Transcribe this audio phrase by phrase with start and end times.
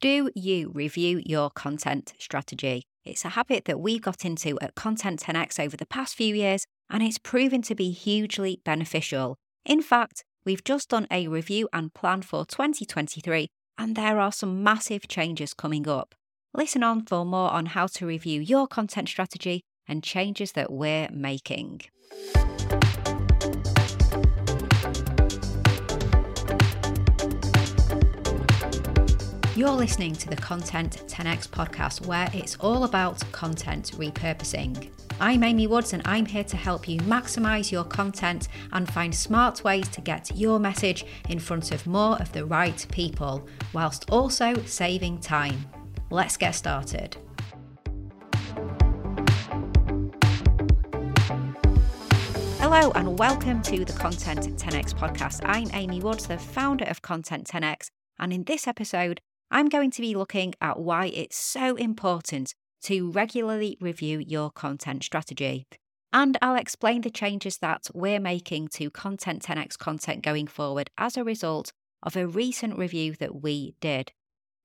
[0.00, 2.84] Do you review your content strategy?
[3.04, 6.64] It's a habit that we've got into at Content 10x over the past few years,
[6.88, 9.36] and it's proven to be hugely beneficial.
[9.66, 14.62] In fact, we've just done a review and plan for 2023, and there are some
[14.62, 16.14] massive changes coming up.
[16.54, 21.10] Listen on for more on how to review your content strategy and changes that we're
[21.10, 21.82] making.
[29.60, 34.88] You're listening to the Content 10x podcast, where it's all about content repurposing.
[35.20, 39.62] I'm Amy Woods, and I'm here to help you maximize your content and find smart
[39.62, 44.54] ways to get your message in front of more of the right people, whilst also
[44.62, 45.66] saving time.
[46.08, 47.18] Let's get started.
[52.60, 55.42] Hello, and welcome to the Content 10x podcast.
[55.44, 60.00] I'm Amy Woods, the founder of Content 10x, and in this episode, I'm going to
[60.00, 65.66] be looking at why it's so important to regularly review your content strategy.
[66.12, 71.16] And I'll explain the changes that we're making to Content 10x content going forward as
[71.16, 74.12] a result of a recent review that we did.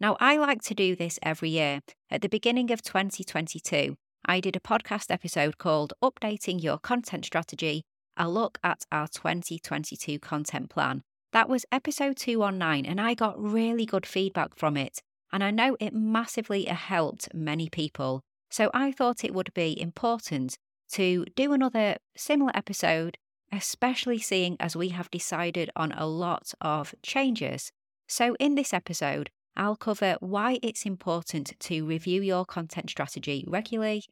[0.00, 1.80] Now, I like to do this every year.
[2.10, 7.82] At the beginning of 2022, I did a podcast episode called Updating Your Content Strategy,
[8.16, 11.02] a look at our 2022 content plan.
[11.32, 15.00] That was episode 219, and I got really good feedback from it.
[15.32, 18.20] And I know it massively helped many people.
[18.50, 20.58] So I thought it would be important
[20.92, 23.16] to do another similar episode,
[23.50, 27.72] especially seeing as we have decided on a lot of changes.
[28.06, 34.04] So in this episode, I'll cover why it's important to review your content strategy regularly,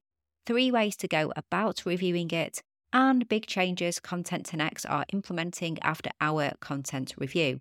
[0.46, 6.10] three ways to go about reviewing it, and big changes Content 10x are implementing after
[6.20, 7.60] our content review.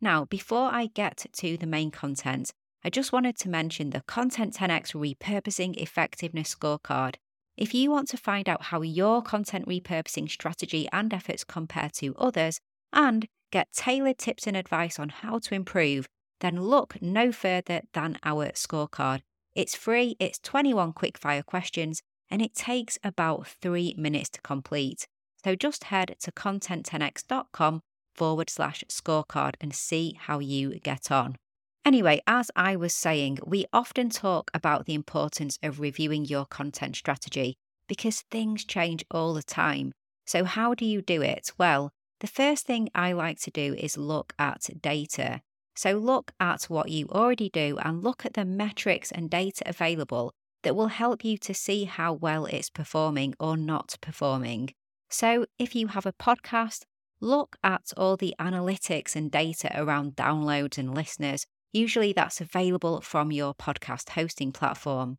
[0.00, 2.52] Now, before I get to the main content,
[2.84, 7.16] I just wanted to mention the Content 10x Repurposing Effectiveness Scorecard.
[7.56, 12.14] If you want to find out how your content repurposing strategy and efforts compare to
[12.16, 12.60] others
[12.92, 16.06] and get tailored tips and advice on how to improve,
[16.40, 19.22] then look no further than our scorecard.
[19.54, 25.06] It's free, it's 21 quickfire questions, and it takes about three minutes to complete.
[25.44, 27.80] So just head to content10x.com
[28.14, 31.36] forward slash scorecard and see how you get on.
[31.84, 36.96] Anyway, as I was saying, we often talk about the importance of reviewing your content
[36.96, 37.54] strategy
[37.88, 39.92] because things change all the time.
[40.26, 41.52] So, how do you do it?
[41.56, 45.42] Well, the first thing I like to do is look at data.
[45.76, 50.32] So, look at what you already do and look at the metrics and data available
[50.62, 54.70] that will help you to see how well it's performing or not performing.
[55.08, 56.82] So, if you have a podcast,
[57.20, 61.46] look at all the analytics and data around downloads and listeners.
[61.72, 65.18] Usually, that's available from your podcast hosting platform.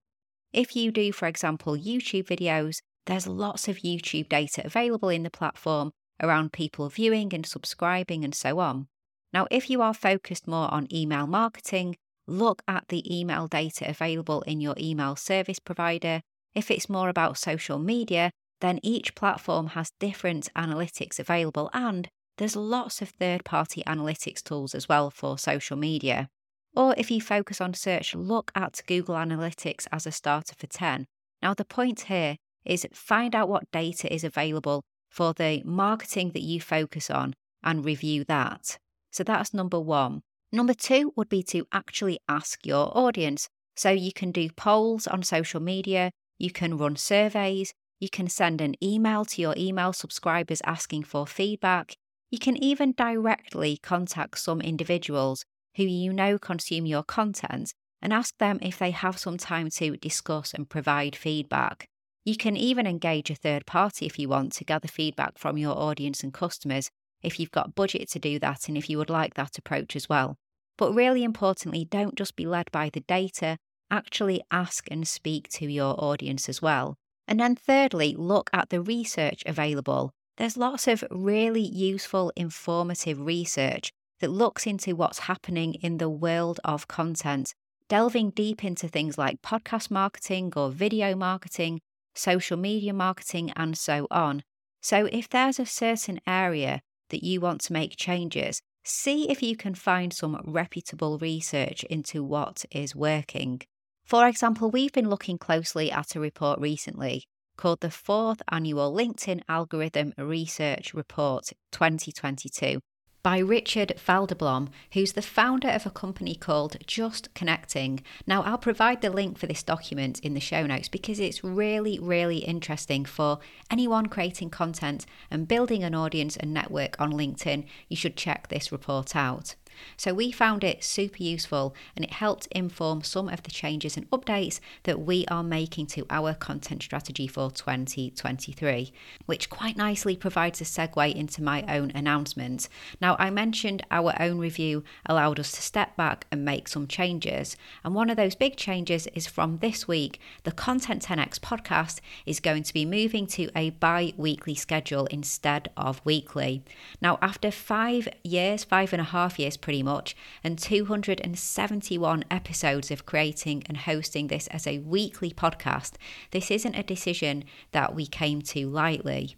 [0.54, 5.30] If you do, for example, YouTube videos, there's lots of YouTube data available in the
[5.30, 8.88] platform around people viewing and subscribing and so on.
[9.34, 14.42] Now, if you are focused more on email marketing, look at the email data available
[14.44, 16.22] in your email service provider.
[16.54, 22.56] If it's more about social media, then each platform has different analytics available, and there's
[22.56, 26.30] lots of third party analytics tools as well for social media.
[26.76, 31.06] Or if you focus on search, look at Google Analytics as a starter for 10.
[31.42, 36.44] Now, the point here is find out what data is available for the marketing that
[36.44, 37.34] you focus on
[37.64, 38.78] and review that.
[39.12, 40.22] So that's number one.
[40.52, 43.50] Number two would be to actually ask your audience.
[43.76, 48.62] So you can do polls on social media, you can run surveys, you can send
[48.62, 51.96] an email to your email subscribers asking for feedback.
[52.32, 55.44] You can even directly contact some individuals
[55.76, 59.98] who you know consume your content and ask them if they have some time to
[59.98, 61.88] discuss and provide feedback.
[62.26, 65.78] You can even engage a third party if you want to gather feedback from your
[65.78, 66.90] audience and customers
[67.22, 70.08] if you've got budget to do that and if you would like that approach as
[70.08, 70.38] well.
[70.78, 73.58] But really importantly, don't just be led by the data,
[73.90, 76.96] actually ask and speak to your audience as well.
[77.28, 80.12] And then, thirdly, look at the research available.
[80.38, 86.60] There's lots of really useful, informative research that looks into what's happening in the world
[86.64, 87.54] of content,
[87.90, 91.82] delving deep into things like podcast marketing or video marketing,
[92.16, 94.44] social media marketing, and so on.
[94.82, 99.56] So, if there's a certain area that you want to make changes, see if you
[99.56, 103.62] can find some reputable research into what is working.
[104.06, 107.24] For example, we've been looking closely at a report recently
[107.58, 112.80] called the Fourth Annual LinkedIn Algorithm Research Report 2022
[113.28, 118.02] by Richard van der Blom, who's the founder of a company called Just Connecting.
[118.26, 122.00] Now, I'll provide the link for this document in the show notes because it's really,
[122.00, 123.40] really interesting for
[123.70, 127.66] anyone creating content and building an audience and network on LinkedIn.
[127.90, 129.56] You should check this report out.
[129.96, 134.10] So we found it super useful and it helped inform some of the changes and
[134.10, 138.92] updates that we are making to our content strategy for 2023,
[139.26, 142.70] which quite nicely provides a segue into my own announcement.
[143.02, 147.56] Now, I mentioned our own review allowed us to step back and make some changes,
[147.84, 152.40] and one of those big changes is from this week, the Content 10x podcast is
[152.40, 156.64] going to be moving to a bi weekly schedule instead of weekly.
[157.02, 160.16] Now, after five years, five and a half years pretty much,
[160.46, 165.96] and 271 episodes of creating and hosting this as a weekly podcast,
[166.32, 167.44] this isn't a decision
[167.74, 169.36] that we came to lightly.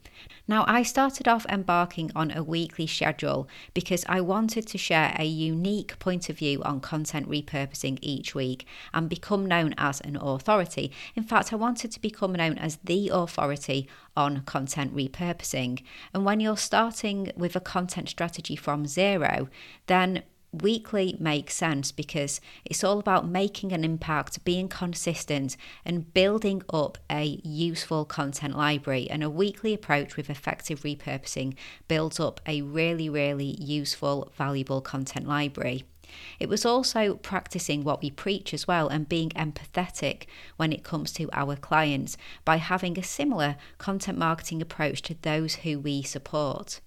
[0.47, 5.25] Now, I started off embarking on a weekly schedule because I wanted to share a
[5.25, 10.91] unique point of view on content repurposing each week and become known as an authority.
[11.15, 13.87] In fact, I wanted to become known as the authority
[14.19, 15.81] on content repurposing.
[16.13, 19.47] And when you're starting with a content strategy from zero,
[19.87, 25.55] then weekly makes sense because it's all about making an impact, being consistent,
[25.85, 29.09] and building up a useful content library.
[29.09, 31.55] And a weekly approach with effective repurposing
[31.87, 35.85] builds up a really, really useful, valuable content library.
[36.39, 40.23] It was also practicing what we preach as well and being empathetic
[40.57, 45.55] when it comes to our clients by having a similar content marketing approach to those
[45.55, 46.81] who we support.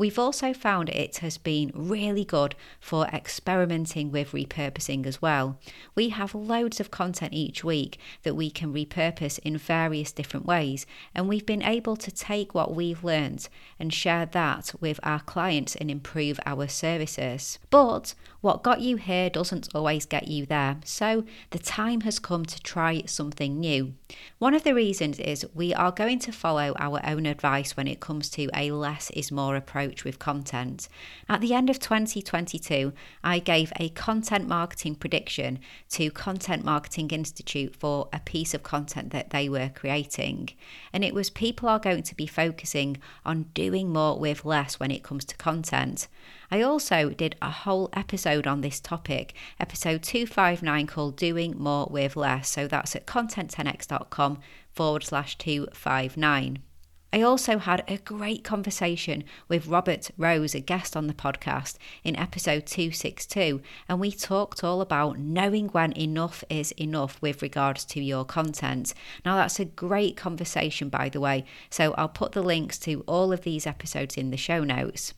[0.00, 5.58] We've also found it has been really good for experimenting with repurposing as well.
[5.94, 10.86] We have loads of content each week that we can repurpose in various different ways,
[11.14, 13.46] and we've been able to take what we've learned
[13.78, 17.58] and share that with our clients and improve our services.
[17.68, 22.46] But what got you here doesn't always get you there, so the time has come
[22.46, 23.92] to try something new.
[24.38, 28.00] One of the reasons is we are going to follow our own advice when it
[28.00, 30.88] comes to a less is more approach approach with content.
[31.28, 32.92] At the end of 2022,
[33.24, 35.58] I gave a content marketing prediction
[35.90, 40.50] to Content Marketing Institute for a piece of content that they were creating.
[40.92, 44.92] And it was people are going to be focusing on doing more with less when
[44.92, 46.06] it comes to content.
[46.52, 52.16] I also did a whole episode on this topic, episode 259 called Doing More with
[52.16, 52.48] Less.
[52.48, 54.38] So that's at content10x.com
[54.72, 56.62] forward slash 259.
[57.12, 62.14] I also had a great conversation with Robert Rose, a guest on the podcast, in
[62.14, 68.00] episode 262, and we talked all about knowing when enough is enough with regards to
[68.00, 68.94] your content.
[69.24, 73.32] Now, that's a great conversation, by the way, so I'll put the links to all
[73.32, 75.12] of these episodes in the show notes.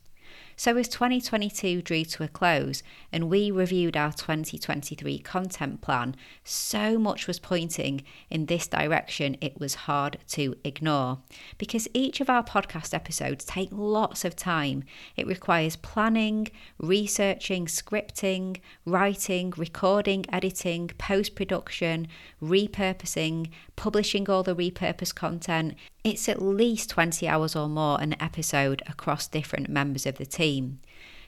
[0.57, 6.15] So, as 2022 drew to a close and we reviewed our 2023 content plan,
[6.45, 11.19] so much was pointing in this direction it was hard to ignore.
[11.59, 14.85] Because each of our podcast episodes take lots of time.
[15.17, 22.09] It requires planning, researching, scripting, writing, recording, editing, post production,
[22.43, 25.75] repurposing, publishing all the repurposed content.
[26.05, 30.81] It's at least 20 hours or more an episode across different members of the team.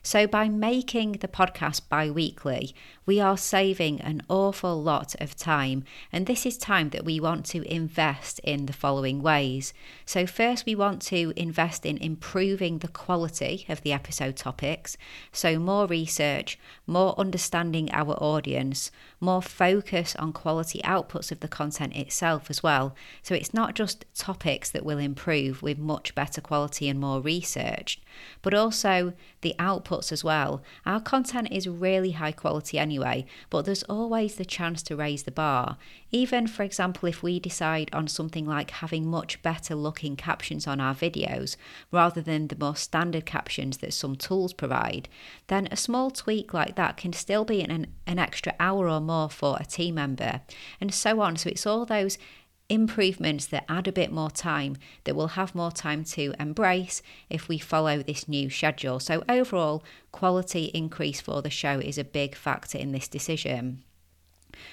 [0.07, 2.75] So, by making the podcast bi weekly,
[3.07, 5.83] we are saving an awful lot of time.
[6.13, 9.73] And this is time that we want to invest in the following ways.
[10.05, 14.99] So, first, we want to invest in improving the quality of the episode topics.
[15.33, 18.91] So, more research, more understanding our audience,
[19.21, 22.95] more focus on quality outputs of the content itself as well.
[23.23, 28.03] So, it's not just topics that will improve with much better quality and more research,
[28.43, 29.55] but also the
[29.95, 30.63] outputs as well.
[30.87, 35.31] Our content is really high quality anyway, but there's always the chance to raise the
[35.31, 35.77] bar.
[36.11, 40.81] Even, for example, if we decide on something like having much better looking captions on
[40.81, 41.57] our videos
[41.91, 45.09] rather than the more standard captions that some tools provide,
[45.49, 49.29] then a small tweak like that can still be an, an extra hour or more
[49.29, 50.41] for a team member,
[50.81, 51.37] and so on.
[51.37, 52.19] So it's all those
[52.69, 57.49] improvements that add a bit more time that we'll have more time to embrace if
[57.49, 58.99] we follow this new schedule.
[59.01, 63.85] So, overall, quality increase for the show is a big factor in this decision.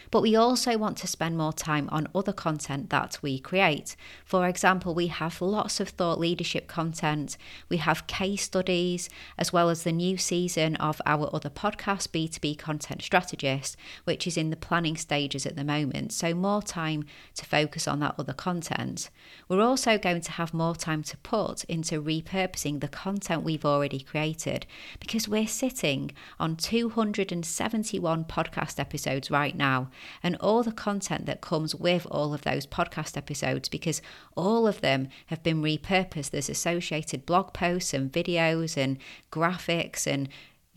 [0.09, 3.95] But we also want to spend more time on other content that we create.
[4.25, 7.37] For example, we have lots of thought leadership content,
[7.69, 12.57] we have case studies, as well as the new season of our other podcast, B2B
[12.57, 16.13] Content Strategist, which is in the planning stages at the moment.
[16.13, 19.09] So, more time to focus on that other content.
[19.47, 23.99] We're also going to have more time to put into repurposing the content we've already
[23.99, 24.65] created
[24.99, 29.89] because we're sitting on 271 podcast episodes right now now
[30.23, 34.01] and all the content that comes with all of those podcast episodes because
[34.35, 36.31] all of them have been repurposed.
[36.31, 38.97] There's associated blog posts and videos and
[39.31, 40.27] graphics and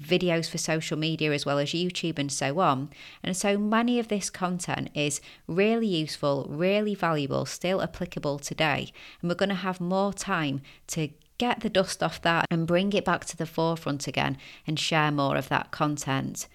[0.03, 2.91] videos for social media as well as YouTube and so on.
[3.23, 8.93] And so many of this content is really useful, really valuable, still applicable today.
[9.21, 12.93] And we're going to have more time to get the dust off that and bring
[12.93, 14.37] it back to the forefront again
[14.67, 16.49] and share more of that content.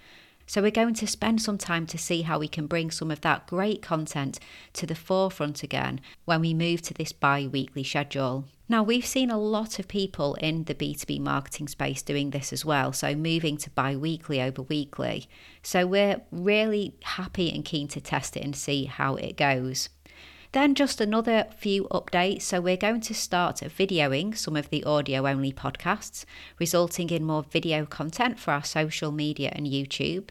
[0.49, 3.21] So, we're going to spend some time to see how we can bring some of
[3.21, 4.39] that great content
[4.73, 8.45] to the forefront again when we move to this bi weekly schedule.
[8.67, 12.65] Now, we've seen a lot of people in the B2B marketing space doing this as
[12.65, 15.29] well, so moving to bi weekly over weekly.
[15.61, 19.89] So, we're really happy and keen to test it and see how it goes.
[20.51, 22.41] Then, just another few updates.
[22.41, 26.25] So, we're going to start videoing some of the audio only podcasts,
[26.57, 30.29] resulting in more video content for our social media and YouTube.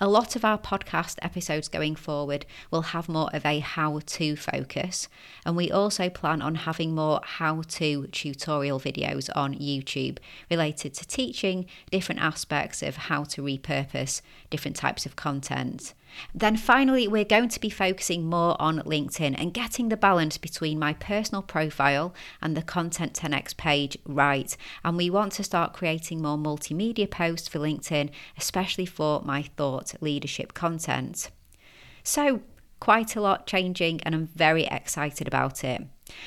[0.00, 4.34] A lot of our podcast episodes going forward will have more of a how to
[4.34, 5.08] focus,
[5.46, 10.18] and we also plan on having more how to tutorial videos on YouTube
[10.50, 15.94] related to teaching different aspects of how to repurpose different types of content.
[16.34, 20.78] Then finally, we're going to be focusing more on LinkedIn and getting the balance between
[20.78, 24.56] my personal profile and the Content 10x page right.
[24.84, 29.94] And we want to start creating more multimedia posts for LinkedIn, especially for my thought
[30.00, 31.30] leadership content.
[32.02, 32.42] So,
[32.80, 35.82] quite a lot changing, and I'm very excited about it.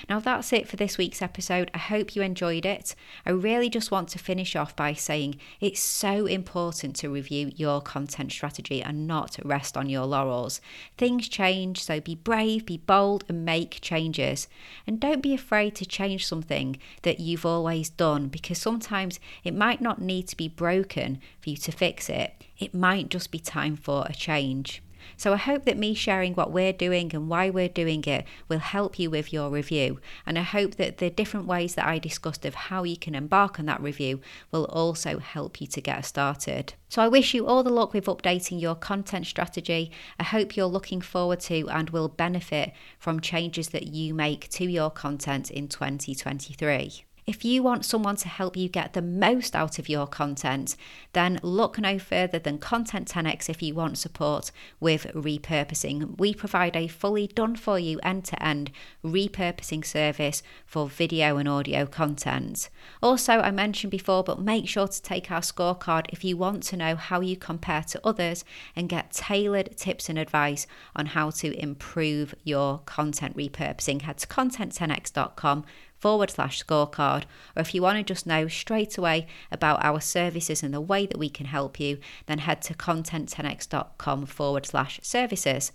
[0.09, 1.71] Now, that's it for this week's episode.
[1.73, 2.95] I hope you enjoyed it.
[3.25, 7.81] I really just want to finish off by saying it's so important to review your
[7.81, 10.61] content strategy and not rest on your laurels.
[10.97, 14.47] Things change, so be brave, be bold, and make changes.
[14.85, 19.81] And don't be afraid to change something that you've always done because sometimes it might
[19.81, 23.75] not need to be broken for you to fix it, it might just be time
[23.75, 24.82] for a change.
[25.17, 28.59] So I hope that me sharing what we're doing and why we're doing it will
[28.59, 29.99] help you with your review.
[30.25, 33.59] And I hope that the different ways that I discussed of how you can embark
[33.59, 36.73] on that review will also help you to get started.
[36.89, 39.91] So I wish you all the luck with updating your content strategy.
[40.19, 44.65] I hope you're looking forward to and will benefit from changes that you make to
[44.65, 47.03] your content in 2023.
[47.25, 50.75] If you want someone to help you get the most out of your content,
[51.13, 54.51] then look no further than Content 10x if you want support
[54.81, 56.17] with repurposing.
[56.19, 58.71] We provide a fully done for you end to end
[59.05, 62.69] repurposing service for video and audio content.
[63.01, 66.77] Also, I mentioned before, but make sure to take our scorecard if you want to
[66.77, 68.43] know how you compare to others
[68.75, 74.01] and get tailored tips and advice on how to improve your content repurposing.
[74.01, 75.63] Head to content10x.com
[76.03, 77.23] forward slash scorecard,
[77.55, 81.05] or if you want to just know straight away about our services and the way
[81.05, 85.71] that we can help you, then head to content10x.com forward slash services.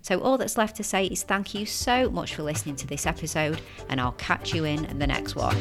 [0.00, 3.04] So, all that's left to say is thank you so much for listening to this
[3.04, 5.56] episode, and I'll catch you in the next one.